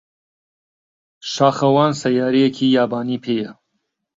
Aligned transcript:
شاخەوان 1.31 1.91
سەیارەیەکی 2.01 2.73
یابانی 2.77 3.21
پێیە. 3.23 3.51